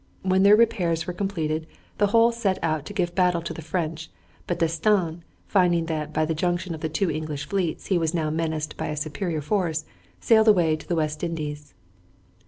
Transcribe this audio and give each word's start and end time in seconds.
When 0.23 0.41
their 0.41 0.55
repairs 0.55 1.05
were 1.05 1.13
completed 1.13 1.67
the 1.99 2.07
whole 2.07 2.31
set 2.31 2.57
out 2.63 2.87
to 2.87 2.93
give 2.93 3.13
battle 3.13 3.43
to 3.43 3.53
the 3.53 3.61
French, 3.61 4.09
but 4.47 4.57
D'Estaing, 4.57 5.21
finding 5.45 5.85
that 5.85 6.11
by 6.11 6.25
the 6.25 6.33
junction 6.33 6.73
of 6.73 6.81
the 6.81 6.89
two 6.89 7.11
English 7.11 7.45
fleets 7.47 7.85
he 7.85 7.99
was 7.99 8.11
now 8.11 8.31
menaced 8.31 8.77
by 8.77 8.87
a 8.87 8.97
superior 8.97 9.41
force, 9.41 9.85
sailed 10.19 10.47
away 10.47 10.75
to 10.75 10.87
the 10.87 10.95
West 10.95 11.23
Indies. 11.23 11.75